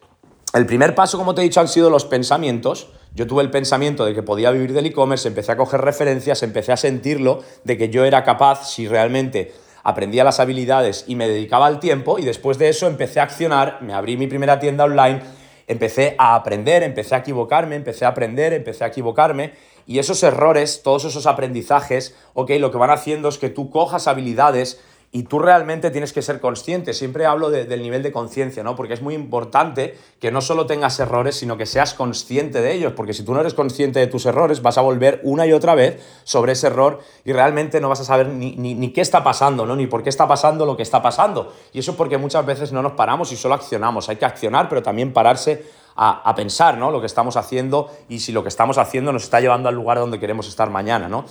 el 0.54 0.66
primer 0.66 0.96
paso, 0.96 1.18
como 1.18 1.36
te 1.36 1.42
he 1.42 1.44
dicho, 1.44 1.60
han 1.60 1.68
sido 1.68 1.90
los 1.90 2.06
pensamientos. 2.06 2.88
Yo 3.14 3.28
tuve 3.28 3.44
el 3.44 3.52
pensamiento 3.52 4.06
de 4.06 4.16
que 4.16 4.24
podía 4.24 4.50
vivir 4.50 4.74
del 4.74 4.88
e-commerce, 4.88 5.28
empecé 5.28 5.52
a 5.52 5.58
coger 5.58 5.81
referencias, 5.81 6.42
empecé 6.42 6.72
a 6.72 6.78
sentirlo, 6.78 7.44
de 7.64 7.78
que 7.78 7.90
yo 7.90 8.04
era 8.04 8.24
capaz, 8.24 8.72
si 8.72 8.88
realmente 8.88 9.54
aprendía 9.83 10.24
las 10.24 10.39
habilidades 10.39 11.06
y 11.07 11.15
me 11.15 11.27
dedicaba 11.27 11.68
al 11.68 11.80
tiempo 11.80 12.18
y 12.18 12.24
después 12.25 12.57
de 12.57 12.69
eso 12.69 12.88
empecé 12.88 13.19
a 13.19 13.24
accionar, 13.24 13.80
me 13.81 13.94
abrí 13.94 14.18
mi 14.18 14.27
primera 14.27 14.59
tienda 14.59 14.85
online, 14.85 15.21
empecé 15.68 16.15
a 16.18 16.35
aprender, 16.35 16.83
empecé 16.83 17.15
a 17.15 17.19
equivocarme, 17.19 17.75
empecé 17.75 18.06
a 18.06 18.09
aprender, 18.09 18.53
empecé 18.53 18.85
a 18.85 18.88
equivocarme 18.88 19.53
y 19.85 20.00
esos 20.00 20.24
errores, 20.24 20.81
todos 20.81 21.06
esos 21.06 21.27
aprendizajes, 21.27 22.15
ok, 22.33 22.51
lo 22.59 22.71
que 22.71 22.77
van 22.77 22.89
haciendo 22.89 23.27
es 23.27 23.38
que 23.38 23.50
tú 23.50 23.69
cojas 23.69 24.07
habilidades 24.07 24.81
y 25.15 25.24
tú 25.24 25.38
realmente 25.38 25.92
tienes 25.92 26.12
que 26.12 26.24
ser 26.24 26.39
consciente. 26.39 26.92
Siempre 26.92 27.27
hablo 27.27 27.51
del 27.51 27.83
nivel 27.83 28.01
de 28.01 28.12
conciencia, 28.12 28.63
¿no? 28.63 28.75
Porque 28.75 28.95
es 28.95 29.01
muy 29.04 29.13
importante 29.13 29.95
que 30.19 30.31
no 30.31 30.42
solo 30.42 30.65
tengas 30.65 31.00
errores, 31.00 31.36
sino 31.36 31.56
que 31.56 31.68
seas 31.68 31.94
consciente 31.94 32.62
de 32.62 32.74
ellos. 32.74 32.94
Porque 32.94 33.13
si 33.13 33.21
tú 33.21 33.31
no 33.36 33.39
eres 33.39 33.54
consciente 33.54 34.00
de 34.00 34.07
tus 34.07 34.25
errores, 34.25 34.63
vas 34.63 34.80
a 34.80 34.81
volver 34.81 35.21
una 35.21 35.45
y 35.45 35.54
otra 35.54 35.75
vez 35.75 36.01
sobre 36.24 36.54
ese 36.54 36.65
error 36.65 37.00
y 37.24 37.31
realmente 37.31 37.80
no 37.80 37.89
vas 37.89 38.00
a 38.00 38.06
saber 38.06 38.27
ni, 38.29 38.91
qué 38.91 39.01
está 39.01 39.24
pasando, 39.24 39.67
¿no? 39.67 39.75
Ni 39.75 39.86
por 39.86 40.01
qué 40.01 40.10
está 40.10 40.27
pasando 40.27 40.65
lo 40.65 40.75
que 40.75 40.82
está 40.82 41.03
pasando. 41.03 41.53
Y 41.74 41.79
eso 41.79 41.96
porque 41.96 42.17
muchas 42.17 42.43
veces 42.43 42.72
no 42.72 42.82
nos 42.82 42.93
paramos 42.93 43.32
y 43.32 43.36
solo 43.36 43.53
accionamos. 43.53 44.10
Hay 44.10 44.15
que 44.15 44.25
accionar, 44.25 44.67
pero 44.67 44.82
también 44.82 45.13
pararse 45.13 45.63
a, 45.96 46.27
a, 46.27 46.34
pensar 46.34 46.79
¿no? 46.79 46.89
lo 46.89 47.00
que 47.01 47.05
estamos 47.05 47.38
haciendo 47.38 47.91
y 48.10 48.22
si 48.22 48.32
lo 48.32 48.41
que 48.41 48.50
estamos 48.50 48.79
haciendo 48.79 49.13
nos 49.13 49.25
está 49.25 49.39
llevando 49.39 49.70
al 49.70 49.75
lugar 49.75 50.00
donde 50.00 50.20
queremos 50.20 50.48
estar 50.48 50.72
mañana. 50.72 51.08
¿no? 51.08 51.25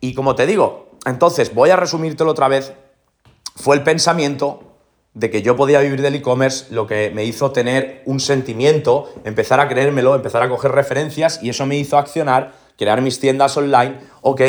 Y 0.00 0.14
como 0.14 0.34
te 0.34 0.46
digo, 0.46 0.92
entonces 1.04 1.54
voy 1.54 1.68
a 1.68 1.76
resumírtelo 1.76 2.30
otra 2.30 2.48
vez 2.48 2.72
fue 3.56 3.76
el 3.76 3.82
pensamiento 3.82 4.70
de 5.14 5.30
que 5.30 5.42
yo 5.42 5.56
podía 5.56 5.80
vivir 5.80 6.02
del 6.02 6.14
e-commerce 6.14 6.66
lo 6.70 6.86
que 6.86 7.10
me 7.12 7.24
hizo 7.24 7.50
tener 7.50 8.02
un 8.06 8.20
sentimiento, 8.20 9.12
empezar 9.24 9.60
a 9.60 9.68
creérmelo, 9.68 10.14
empezar 10.14 10.42
a 10.42 10.48
coger 10.48 10.72
referencias 10.72 11.42
y 11.42 11.50
eso 11.50 11.66
me 11.66 11.76
hizo 11.76 11.98
accionar, 11.98 12.52
crear 12.78 13.02
mis 13.02 13.18
tiendas 13.18 13.56
online, 13.56 13.98
¿ok? 14.22 14.40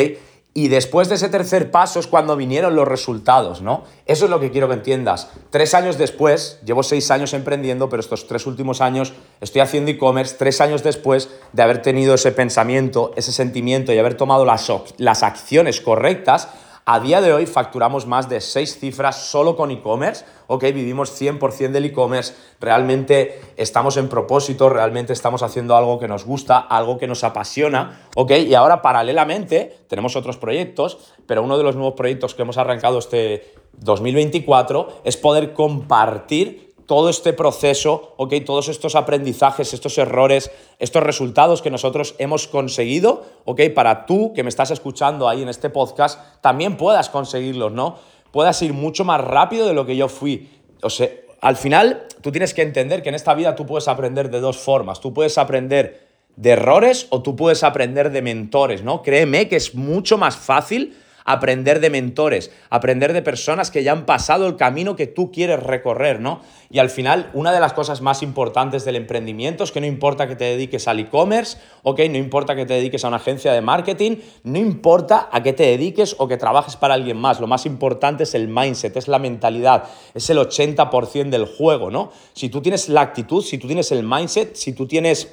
Y 0.54 0.68
después 0.68 1.08
de 1.08 1.14
ese 1.14 1.30
tercer 1.30 1.70
paso 1.70 1.98
es 1.98 2.06
cuando 2.06 2.36
vinieron 2.36 2.76
los 2.76 2.86
resultados, 2.86 3.62
¿no? 3.62 3.84
Eso 4.04 4.26
es 4.26 4.30
lo 4.30 4.38
que 4.38 4.50
quiero 4.50 4.68
que 4.68 4.74
entiendas. 4.74 5.30
Tres 5.48 5.72
años 5.72 5.96
después, 5.96 6.60
llevo 6.64 6.82
seis 6.82 7.10
años 7.10 7.32
emprendiendo, 7.32 7.88
pero 7.88 8.00
estos 8.00 8.26
tres 8.26 8.46
últimos 8.46 8.82
años 8.82 9.14
estoy 9.40 9.62
haciendo 9.62 9.90
e-commerce, 9.90 10.36
tres 10.38 10.60
años 10.60 10.82
después 10.82 11.30
de 11.54 11.62
haber 11.62 11.80
tenido 11.80 12.14
ese 12.14 12.32
pensamiento, 12.32 13.12
ese 13.16 13.32
sentimiento 13.32 13.94
y 13.94 13.98
haber 13.98 14.14
tomado 14.14 14.44
las, 14.44 14.70
las 14.98 15.22
acciones 15.22 15.80
correctas, 15.80 16.48
a 16.84 16.98
día 17.00 17.20
de 17.20 17.32
hoy 17.32 17.46
facturamos 17.46 18.06
más 18.06 18.28
de 18.28 18.40
seis 18.40 18.78
cifras 18.78 19.28
solo 19.28 19.56
con 19.56 19.70
e-commerce, 19.70 20.24
ok, 20.48 20.64
vivimos 20.64 21.20
100% 21.20 21.70
del 21.70 21.84
e-commerce, 21.84 22.34
realmente 22.60 23.40
estamos 23.56 23.96
en 23.96 24.08
propósito, 24.08 24.68
realmente 24.68 25.12
estamos 25.12 25.42
haciendo 25.42 25.76
algo 25.76 26.00
que 26.00 26.08
nos 26.08 26.24
gusta, 26.24 26.58
algo 26.58 26.98
que 26.98 27.06
nos 27.06 27.22
apasiona, 27.22 28.08
ok, 28.16 28.32
y 28.48 28.54
ahora 28.54 28.82
paralelamente 28.82 29.84
tenemos 29.88 30.16
otros 30.16 30.36
proyectos, 30.38 30.98
pero 31.26 31.42
uno 31.42 31.56
de 31.56 31.64
los 31.64 31.76
nuevos 31.76 31.94
proyectos 31.94 32.34
que 32.34 32.42
hemos 32.42 32.58
arrancado 32.58 32.98
este 32.98 33.54
2024 33.74 35.02
es 35.04 35.16
poder 35.16 35.52
compartir 35.52 36.71
todo 36.92 37.08
este 37.08 37.32
proceso, 37.32 38.12
¿ok? 38.18 38.34
Todos 38.44 38.68
estos 38.68 38.96
aprendizajes, 38.96 39.72
estos 39.72 39.96
errores, 39.96 40.50
estos 40.78 41.02
resultados 41.02 41.62
que 41.62 41.70
nosotros 41.70 42.14
hemos 42.18 42.46
conseguido, 42.46 43.24
¿ok? 43.46 43.62
Para 43.74 44.04
tú 44.04 44.34
que 44.34 44.42
me 44.42 44.50
estás 44.50 44.70
escuchando 44.70 45.26
ahí 45.26 45.40
en 45.40 45.48
este 45.48 45.70
podcast, 45.70 46.20
también 46.42 46.76
puedas 46.76 47.08
conseguirlos, 47.08 47.72
¿no? 47.72 47.96
Puedas 48.30 48.60
ir 48.60 48.74
mucho 48.74 49.06
más 49.06 49.22
rápido 49.22 49.66
de 49.66 49.72
lo 49.72 49.86
que 49.86 49.96
yo 49.96 50.10
fui. 50.10 50.50
O 50.82 50.90
sea, 50.90 51.08
al 51.40 51.56
final, 51.56 52.08
tú 52.20 52.30
tienes 52.30 52.52
que 52.52 52.60
entender 52.60 53.02
que 53.02 53.08
en 53.08 53.14
esta 53.14 53.32
vida 53.32 53.56
tú 53.56 53.64
puedes 53.64 53.88
aprender 53.88 54.30
de 54.30 54.40
dos 54.40 54.58
formas. 54.58 55.00
Tú 55.00 55.14
puedes 55.14 55.38
aprender 55.38 56.06
de 56.36 56.50
errores 56.50 57.06
o 57.08 57.22
tú 57.22 57.34
puedes 57.36 57.64
aprender 57.64 58.10
de 58.10 58.20
mentores, 58.20 58.84
¿no? 58.84 59.00
Créeme 59.00 59.48
que 59.48 59.56
es 59.56 59.74
mucho 59.74 60.18
más 60.18 60.36
fácil 60.36 60.94
aprender 61.24 61.80
de 61.80 61.90
mentores, 61.90 62.50
aprender 62.70 63.12
de 63.12 63.22
personas 63.22 63.70
que 63.70 63.82
ya 63.82 63.92
han 63.92 64.06
pasado 64.06 64.46
el 64.46 64.56
camino 64.56 64.96
que 64.96 65.06
tú 65.06 65.30
quieres 65.30 65.62
recorrer, 65.62 66.20
¿no? 66.20 66.40
Y 66.70 66.78
al 66.78 66.90
final, 66.90 67.30
una 67.34 67.52
de 67.52 67.60
las 67.60 67.74
cosas 67.74 68.00
más 68.00 68.22
importantes 68.22 68.84
del 68.84 68.96
emprendimiento 68.96 69.64
es 69.64 69.72
que 69.72 69.80
no 69.80 69.86
importa 69.86 70.26
que 70.26 70.36
te 70.36 70.44
dediques 70.44 70.88
al 70.88 71.00
e-commerce, 71.00 71.58
¿ok? 71.82 72.00
No 72.10 72.16
importa 72.16 72.54
que 72.54 72.64
te 72.64 72.74
dediques 72.74 73.04
a 73.04 73.08
una 73.08 73.18
agencia 73.18 73.52
de 73.52 73.60
marketing, 73.60 74.16
no 74.44 74.58
importa 74.58 75.28
a 75.30 75.42
qué 75.42 75.52
te 75.52 75.64
dediques 75.64 76.16
o 76.18 76.28
que 76.28 76.36
trabajes 76.36 76.76
para 76.76 76.94
alguien 76.94 77.18
más, 77.18 77.40
lo 77.40 77.46
más 77.46 77.66
importante 77.66 78.22
es 78.22 78.34
el 78.34 78.48
mindset, 78.48 78.96
es 78.96 79.08
la 79.08 79.18
mentalidad, 79.18 79.84
es 80.14 80.28
el 80.30 80.38
80% 80.38 81.30
del 81.30 81.46
juego, 81.46 81.90
¿no? 81.90 82.10
Si 82.32 82.48
tú 82.48 82.62
tienes 82.62 82.88
la 82.88 83.02
actitud, 83.02 83.42
si 83.42 83.58
tú 83.58 83.66
tienes 83.66 83.92
el 83.92 84.02
mindset, 84.02 84.54
si 84.54 84.72
tú 84.72 84.86
tienes 84.86 85.28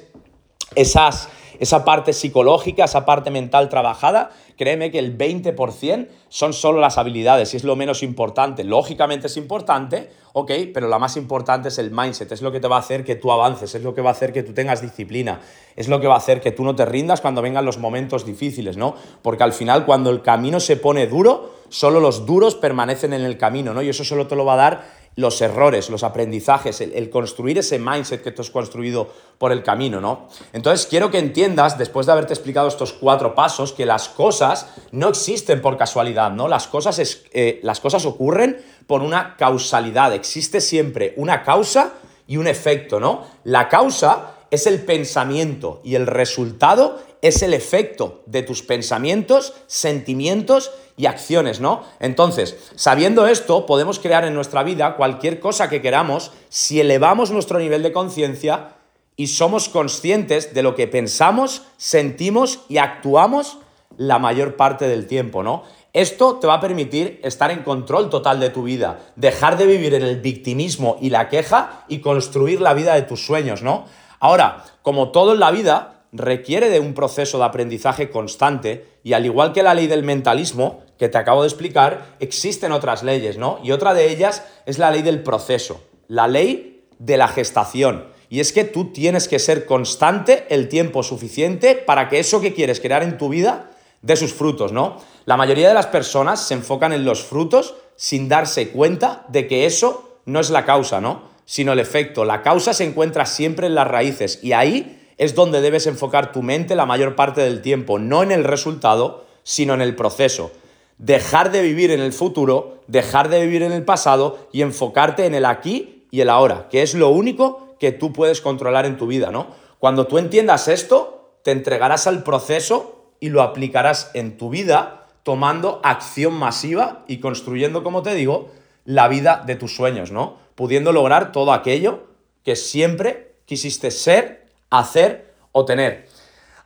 esas 0.74 1.28
esa 1.60 1.84
parte 1.84 2.14
psicológica, 2.14 2.84
esa 2.84 3.04
parte 3.04 3.30
mental 3.30 3.68
trabajada, 3.68 4.30
créeme 4.56 4.90
que 4.90 4.98
el 4.98 5.16
20% 5.16 6.08
son 6.28 6.52
solo 6.54 6.80
las 6.80 6.96
habilidades 6.96 7.52
y 7.52 7.58
es 7.58 7.64
lo 7.64 7.76
menos 7.76 8.02
importante. 8.02 8.64
Lógicamente 8.64 9.26
es 9.26 9.36
importante, 9.36 10.10
ok, 10.32 10.50
pero 10.72 10.88
la 10.88 10.98
más 10.98 11.18
importante 11.18 11.68
es 11.68 11.78
el 11.78 11.90
mindset, 11.90 12.32
es 12.32 12.40
lo 12.40 12.50
que 12.50 12.60
te 12.60 12.66
va 12.66 12.76
a 12.76 12.80
hacer 12.80 13.04
que 13.04 13.14
tú 13.14 13.30
avances, 13.30 13.74
es 13.74 13.82
lo 13.82 13.94
que 13.94 14.00
va 14.00 14.08
a 14.08 14.12
hacer 14.12 14.32
que 14.32 14.42
tú 14.42 14.54
tengas 14.54 14.80
disciplina, 14.80 15.40
es 15.76 15.88
lo 15.88 16.00
que 16.00 16.06
va 16.06 16.14
a 16.14 16.18
hacer 16.18 16.40
que 16.40 16.50
tú 16.50 16.64
no 16.64 16.74
te 16.74 16.86
rindas 16.86 17.20
cuando 17.20 17.42
vengan 17.42 17.66
los 17.66 17.76
momentos 17.76 18.24
difíciles, 18.24 18.78
¿no? 18.78 18.94
Porque 19.20 19.44
al 19.44 19.52
final 19.52 19.84
cuando 19.84 20.08
el 20.08 20.22
camino 20.22 20.60
se 20.60 20.78
pone 20.78 21.06
duro, 21.06 21.54
solo 21.68 22.00
los 22.00 22.24
duros 22.24 22.54
permanecen 22.54 23.12
en 23.12 23.22
el 23.22 23.36
camino, 23.36 23.74
¿no? 23.74 23.82
Y 23.82 23.90
eso 23.90 24.02
solo 24.02 24.26
te 24.26 24.34
lo 24.34 24.46
va 24.46 24.54
a 24.54 24.56
dar 24.56 25.00
los 25.20 25.40
errores, 25.40 25.90
los 25.90 26.02
aprendizajes, 26.02 26.80
el, 26.80 27.10
construir 27.10 27.58
ese 27.58 27.78
mindset 27.78 28.22
que 28.22 28.32
tú 28.32 28.42
has 28.42 28.50
construido 28.50 29.08
por 29.38 29.52
el 29.52 29.62
camino, 29.62 30.00
¿no? 30.00 30.28
Entonces 30.52 30.86
quiero 30.86 31.10
que 31.10 31.18
entiendas, 31.18 31.78
después 31.78 32.06
de 32.06 32.12
haberte 32.12 32.32
explicado 32.32 32.68
estos 32.68 32.92
cuatro 32.92 33.34
pasos, 33.34 33.72
que 33.72 33.86
las 33.86 34.08
cosas 34.08 34.74
no 34.90 35.08
existen 35.08 35.60
por 35.60 35.76
casualidad, 35.76 36.32
¿no? 36.32 36.48
Las 36.48 36.66
cosas, 36.66 36.98
es, 36.98 37.24
eh, 37.32 37.60
las 37.62 37.80
cosas 37.80 38.04
ocurren 38.06 38.60
por 38.86 39.02
una 39.02 39.36
causalidad, 39.36 40.12
existe 40.12 40.60
siempre 40.60 41.14
una 41.16 41.42
causa 41.42 41.92
y 42.26 42.36
un 42.36 42.46
efecto, 42.46 42.98
¿no? 42.98 43.26
La 43.44 43.68
causa 43.68 44.39
es 44.50 44.66
el 44.66 44.80
pensamiento 44.80 45.80
y 45.84 45.94
el 45.94 46.06
resultado 46.06 47.00
es 47.22 47.42
el 47.42 47.54
efecto 47.54 48.22
de 48.26 48.42
tus 48.42 48.62
pensamientos, 48.62 49.54
sentimientos 49.66 50.72
y 50.96 51.06
acciones, 51.06 51.60
¿no? 51.60 51.84
Entonces, 52.00 52.56
sabiendo 52.76 53.26
esto, 53.26 53.66
podemos 53.66 53.98
crear 53.98 54.24
en 54.24 54.34
nuestra 54.34 54.62
vida 54.62 54.96
cualquier 54.96 55.40
cosa 55.40 55.68
que 55.68 55.82
queramos 55.82 56.32
si 56.48 56.80
elevamos 56.80 57.30
nuestro 57.30 57.58
nivel 57.58 57.82
de 57.82 57.92
conciencia 57.92 58.76
y 59.16 59.26
somos 59.26 59.68
conscientes 59.68 60.54
de 60.54 60.62
lo 60.62 60.74
que 60.74 60.86
pensamos, 60.86 61.62
sentimos 61.76 62.60
y 62.68 62.78
actuamos 62.78 63.58
la 63.96 64.18
mayor 64.18 64.56
parte 64.56 64.88
del 64.88 65.06
tiempo, 65.06 65.42
¿no? 65.42 65.64
Esto 65.92 66.36
te 66.36 66.46
va 66.46 66.54
a 66.54 66.60
permitir 66.60 67.20
estar 67.24 67.50
en 67.50 67.64
control 67.64 68.10
total 68.10 68.38
de 68.38 68.50
tu 68.50 68.62
vida, 68.62 69.00
dejar 69.16 69.58
de 69.58 69.66
vivir 69.66 69.92
en 69.94 70.02
el 70.02 70.20
victimismo 70.20 70.96
y 71.00 71.10
la 71.10 71.28
queja 71.28 71.84
y 71.88 71.98
construir 71.98 72.60
la 72.60 72.74
vida 72.74 72.94
de 72.94 73.02
tus 73.02 73.26
sueños, 73.26 73.62
¿no? 73.62 73.86
Ahora, 74.20 74.64
como 74.82 75.10
todo 75.10 75.32
en 75.32 75.40
la 75.40 75.50
vida, 75.50 76.04
requiere 76.12 76.70
de 76.70 76.78
un 76.80 76.94
proceso 76.94 77.38
de 77.38 77.44
aprendizaje 77.44 78.10
constante 78.10 78.86
y 79.02 79.14
al 79.14 79.26
igual 79.26 79.52
que 79.52 79.62
la 79.62 79.74
ley 79.74 79.86
del 79.86 80.02
mentalismo 80.02 80.82
que 81.00 81.08
te 81.08 81.16
acabo 81.16 81.40
de 81.40 81.48
explicar, 81.48 82.16
existen 82.20 82.72
otras 82.72 83.02
leyes, 83.02 83.38
¿no? 83.38 83.58
Y 83.64 83.72
otra 83.72 83.94
de 83.94 84.10
ellas 84.10 84.44
es 84.66 84.78
la 84.78 84.90
ley 84.90 85.00
del 85.00 85.22
proceso, 85.22 85.80
la 86.08 86.28
ley 86.28 86.84
de 86.98 87.16
la 87.16 87.26
gestación. 87.26 88.08
Y 88.28 88.40
es 88.40 88.52
que 88.52 88.64
tú 88.64 88.92
tienes 88.92 89.26
que 89.26 89.38
ser 89.38 89.64
constante 89.64 90.44
el 90.50 90.68
tiempo 90.68 91.02
suficiente 91.02 91.74
para 91.74 92.10
que 92.10 92.18
eso 92.18 92.42
que 92.42 92.52
quieres 92.52 92.80
crear 92.80 93.02
en 93.02 93.16
tu 93.16 93.30
vida 93.30 93.70
dé 94.02 94.14
sus 94.14 94.34
frutos, 94.34 94.72
¿no? 94.72 94.98
La 95.24 95.38
mayoría 95.38 95.68
de 95.68 95.74
las 95.74 95.86
personas 95.86 96.46
se 96.46 96.52
enfocan 96.52 96.92
en 96.92 97.06
los 97.06 97.24
frutos 97.24 97.74
sin 97.96 98.28
darse 98.28 98.68
cuenta 98.68 99.24
de 99.28 99.48
que 99.48 99.64
eso 99.64 100.18
no 100.26 100.38
es 100.38 100.50
la 100.50 100.66
causa, 100.66 101.00
¿no? 101.00 101.29
Sino 101.50 101.72
el 101.72 101.80
efecto. 101.80 102.24
La 102.24 102.42
causa 102.42 102.72
se 102.72 102.84
encuentra 102.84 103.26
siempre 103.26 103.66
en 103.66 103.74
las 103.74 103.88
raíces 103.88 104.38
y 104.40 104.52
ahí 104.52 105.00
es 105.18 105.34
donde 105.34 105.60
debes 105.60 105.88
enfocar 105.88 106.30
tu 106.30 106.42
mente 106.42 106.76
la 106.76 106.86
mayor 106.86 107.16
parte 107.16 107.40
del 107.40 107.60
tiempo, 107.60 107.98
no 107.98 108.22
en 108.22 108.30
el 108.30 108.44
resultado, 108.44 109.24
sino 109.42 109.74
en 109.74 109.80
el 109.80 109.96
proceso. 109.96 110.52
Dejar 110.98 111.50
de 111.50 111.62
vivir 111.62 111.90
en 111.90 111.98
el 111.98 112.12
futuro, 112.12 112.78
dejar 112.86 113.30
de 113.30 113.44
vivir 113.44 113.64
en 113.64 113.72
el 113.72 113.84
pasado 113.84 114.46
y 114.52 114.62
enfocarte 114.62 115.26
en 115.26 115.34
el 115.34 115.44
aquí 115.44 116.06
y 116.12 116.20
el 116.20 116.30
ahora, 116.30 116.68
que 116.70 116.82
es 116.82 116.94
lo 116.94 117.08
único 117.08 117.74
que 117.80 117.90
tú 117.90 118.12
puedes 118.12 118.40
controlar 118.40 118.86
en 118.86 118.96
tu 118.96 119.08
vida, 119.08 119.32
¿no? 119.32 119.48
Cuando 119.80 120.06
tú 120.06 120.18
entiendas 120.18 120.68
esto, 120.68 121.34
te 121.42 121.50
entregarás 121.50 122.06
al 122.06 122.22
proceso 122.22 123.10
y 123.18 123.30
lo 123.30 123.42
aplicarás 123.42 124.12
en 124.14 124.36
tu 124.36 124.50
vida 124.50 125.08
tomando 125.24 125.80
acción 125.82 126.32
masiva 126.32 127.04
y 127.08 127.18
construyendo, 127.18 127.82
como 127.82 128.02
te 128.02 128.14
digo, 128.14 128.52
la 128.84 129.08
vida 129.08 129.42
de 129.44 129.56
tus 129.56 129.74
sueños, 129.74 130.12
¿no? 130.12 130.36
Pudiendo 130.60 130.92
lograr 130.92 131.32
todo 131.32 131.54
aquello 131.54 132.02
que 132.44 132.54
siempre 132.54 133.32
quisiste 133.46 133.90
ser 133.90 134.44
hacer 134.68 135.32
o 135.52 135.64
tener. 135.64 136.06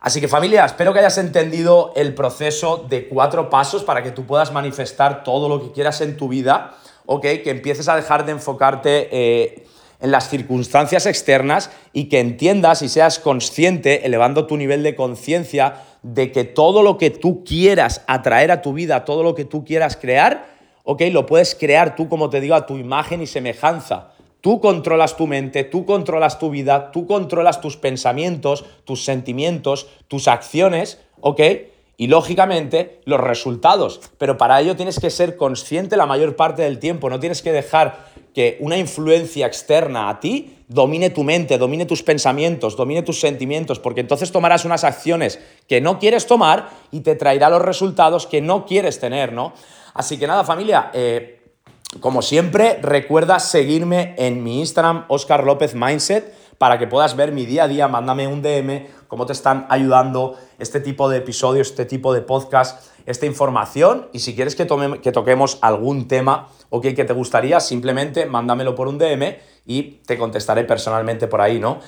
Así 0.01 0.19
que 0.19 0.27
familia, 0.27 0.65
espero 0.65 0.91
que 0.91 0.99
hayas 0.99 1.17
entendido 1.17 1.93
el 1.95 2.13
proceso 2.13 2.85
de 2.89 3.07
cuatro 3.07 3.49
pasos 3.49 3.85
para 3.85 4.03
que 4.03 4.11
tú 4.11 4.25
puedas 4.25 4.51
manifestar 4.51 5.23
todo 5.23 5.47
lo 5.47 5.61
que 5.61 5.71
quieras 5.71 6.01
en 6.01 6.17
tu 6.17 6.27
vida, 6.27 6.75
¿ok? 7.05 7.21
Que 7.21 7.51
empieces 7.51 7.87
a 7.87 7.95
dejar 7.95 8.25
de 8.25 8.33
enfocarte 8.33 9.07
eh, 9.13 9.65
en 10.01 10.11
las 10.11 10.29
circunstancias 10.29 11.05
externas 11.05 11.71
y 11.93 12.09
que 12.09 12.19
entiendas 12.19 12.81
y 12.81 12.89
seas 12.89 13.17
consciente, 13.17 14.05
elevando 14.05 14.45
tu 14.45 14.57
nivel 14.57 14.83
de 14.83 14.93
conciencia, 14.93 15.75
de 16.03 16.33
que 16.33 16.43
todo 16.43 16.83
lo 16.83 16.97
que 16.97 17.11
tú 17.11 17.45
quieras 17.45 18.03
atraer 18.07 18.51
a 18.51 18.61
tu 18.61 18.73
vida, 18.73 19.05
todo 19.05 19.23
lo 19.23 19.35
que 19.35 19.45
tú 19.45 19.63
quieras 19.63 19.95
crear, 19.95 20.53
¿ok? 20.85 21.01
Lo 21.11 21.25
puedes 21.25 21.55
crear 21.55 21.95
tú, 21.95 22.07
como 22.07 22.29
te 22.29 22.39
digo, 22.39 22.55
a 22.55 22.65
tu 22.65 22.77
imagen 22.77 23.21
y 23.21 23.27
semejanza. 23.27 24.11
Tú 24.39 24.61
controlas 24.61 25.17
tu 25.17 25.27
mente, 25.27 25.63
tú 25.63 25.85
controlas 25.85 26.39
tu 26.39 26.51
vida, 26.51 26.91
tú 26.91 27.07
controlas 27.07 27.59
tus 27.59 27.75
pensamientos, 27.75 28.63
tus 28.85 29.03
sentimientos, 29.03 29.87
tus 30.07 30.27
acciones, 30.27 31.01
¿ok? 31.19 31.41
Y 31.97 32.07
lógicamente 32.07 33.01
los 33.05 33.19
resultados. 33.19 34.01
Pero 34.17 34.37
para 34.37 34.59
ello 34.61 34.75
tienes 34.75 34.99
que 34.99 35.09
ser 35.09 35.37
consciente 35.37 35.97
la 35.97 36.05
mayor 36.05 36.35
parte 36.35 36.61
del 36.61 36.79
tiempo, 36.79 37.09
no 37.09 37.19
tienes 37.19 37.41
que 37.41 37.51
dejar 37.51 38.13
que 38.33 38.57
una 38.59 38.77
influencia 38.77 39.47
externa 39.47 40.09
a 40.09 40.19
ti 40.19 40.57
domine 40.67 41.09
tu 41.09 41.23
mente, 41.23 41.57
domine 41.57 41.85
tus 41.85 42.03
pensamientos, 42.03 42.75
domine 42.75 43.01
tus 43.01 43.19
sentimientos, 43.19 43.79
porque 43.79 44.01
entonces 44.01 44.31
tomarás 44.31 44.65
unas 44.65 44.83
acciones 44.83 45.39
que 45.67 45.79
no 45.79 45.99
quieres 45.99 46.27
tomar 46.27 46.69
y 46.91 47.01
te 47.01 47.15
traerá 47.15 47.49
los 47.49 47.61
resultados 47.61 48.27
que 48.27 48.41
no 48.41 48.65
quieres 48.65 48.99
tener, 48.99 49.31
¿no? 49.31 49.53
Así 49.93 50.17
que 50.17 50.27
nada, 50.27 50.43
familia, 50.43 50.91
eh, 50.93 51.39
como 52.01 52.21
siempre, 52.21 52.79
recuerda 52.81 53.39
seguirme 53.39 54.15
en 54.17 54.43
mi 54.43 54.59
Instagram, 54.59 55.05
Oscar 55.07 55.45
López 55.45 55.75
Mindset, 55.75 56.33
para 56.57 56.77
que 56.77 56.87
puedas 56.87 57.15
ver 57.15 57.31
mi 57.31 57.45
día 57.45 57.63
a 57.63 57.67
día. 57.67 57.87
Mándame 57.87 58.27
un 58.27 58.41
DM, 58.41 58.87
cómo 59.07 59.25
te 59.25 59.33
están 59.33 59.65
ayudando 59.69 60.37
este 60.59 60.79
tipo 60.79 61.09
de 61.09 61.17
episodios, 61.17 61.69
este 61.69 61.85
tipo 61.85 62.13
de 62.13 62.21
podcast, 62.21 62.91
esta 63.05 63.25
información. 63.25 64.07
Y 64.13 64.19
si 64.19 64.35
quieres 64.35 64.55
que, 64.55 64.67
que 65.01 65.11
toquemos 65.11 65.57
algún 65.61 66.07
tema 66.07 66.49
o 66.69 66.81
que 66.81 66.93
te 66.93 67.13
gustaría, 67.13 67.59
simplemente 67.59 68.25
mándamelo 68.25 68.75
por 68.75 68.87
un 68.87 68.97
DM 68.97 69.37
y 69.65 69.83
te 70.05 70.17
contestaré 70.17 70.63
personalmente 70.63 71.27
por 71.27 71.41
ahí, 71.41 71.59
¿no? 71.59 71.79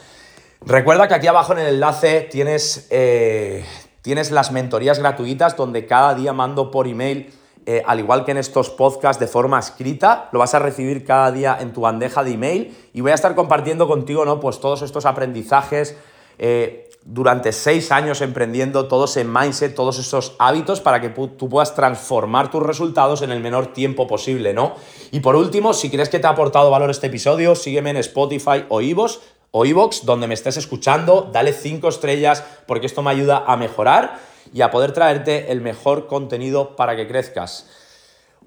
Recuerda 0.61 1.07
que 1.07 1.13
aquí 1.13 1.27
abajo 1.27 1.53
en 1.53 1.59
el 1.59 1.75
enlace 1.75 2.21
tienes, 2.21 2.87
eh, 2.89 3.63
tienes 4.01 4.31
las 4.31 4.51
mentorías 4.51 4.99
gratuitas 4.99 5.55
donde 5.55 5.85
cada 5.85 6.15
día 6.15 6.33
mando 6.33 6.71
por 6.71 6.87
email 6.87 7.31
eh, 7.69 7.83
al 7.85 7.99
igual 7.99 8.23
que 8.23 8.31
en 8.31 8.37
estos 8.37 8.69
podcasts 8.69 9.19
de 9.19 9.27
forma 9.27 9.59
escrita, 9.59 10.29
lo 10.31 10.39
vas 10.39 10.53
a 10.53 10.59
recibir 10.59 11.03
cada 11.03 11.33
día 11.33 11.57
en 11.59 11.73
tu 11.73 11.81
bandeja 11.81 12.23
de 12.23 12.31
email 12.31 12.73
y 12.93 13.01
voy 13.01 13.11
a 13.11 13.13
estar 13.13 13.35
compartiendo 13.35 13.89
contigo 13.89 14.23
¿no? 14.23 14.39
pues 14.39 14.61
todos 14.61 14.83
estos 14.83 15.05
aprendizajes 15.05 15.97
eh, 16.39 16.89
durante 17.03 17.51
seis 17.51 17.91
años 17.91 18.21
emprendiendo, 18.21 18.87
todos 18.87 19.17
en 19.17 19.33
mindset, 19.33 19.75
todos 19.75 19.99
estos 19.99 20.37
hábitos 20.39 20.79
para 20.79 21.01
que 21.01 21.09
tú 21.09 21.49
puedas 21.49 21.75
transformar 21.75 22.49
tus 22.49 22.63
resultados 22.63 23.21
en 23.21 23.31
el 23.31 23.41
menor 23.41 23.73
tiempo 23.73 24.07
posible, 24.07 24.53
¿no? 24.53 24.75
Y 25.11 25.19
por 25.19 25.35
último, 25.35 25.73
si 25.73 25.89
crees 25.89 26.07
que 26.07 26.19
te 26.19 26.27
ha 26.27 26.31
aportado 26.31 26.71
valor 26.71 26.89
este 26.89 27.07
episodio, 27.07 27.55
sígueme 27.55 27.89
en 27.89 27.97
Spotify 27.97 28.65
o 28.69 28.79
iVoox 28.79 29.19
o 29.51 29.65
iVoox, 29.65 30.05
donde 30.05 30.27
me 30.27 30.33
estés 30.33 30.57
escuchando, 30.57 31.29
dale 31.31 31.53
cinco 31.53 31.89
estrellas 31.89 32.43
porque 32.65 32.85
esto 32.85 33.01
me 33.01 33.11
ayuda 33.11 33.43
a 33.47 33.57
mejorar 33.57 34.19
y 34.53 34.61
a 34.61 34.71
poder 34.71 34.91
traerte 34.91 35.51
el 35.51 35.61
mejor 35.61 36.07
contenido 36.07 36.75
para 36.75 36.95
que 36.95 37.07
crezcas. 37.07 37.67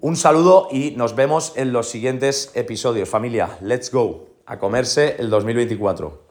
Un 0.01 0.17
saludo 0.17 0.69
y 0.71 0.93
nos 0.93 1.15
vemos 1.15 1.53
en 1.57 1.73
los 1.73 1.89
siguientes 1.89 2.53
episodios. 2.55 3.09
Familia, 3.09 3.59
let's 3.61 3.93
go 3.93 4.29
a 4.47 4.59
comerse 4.59 5.17
el 5.19 5.29
2024. 5.29 6.30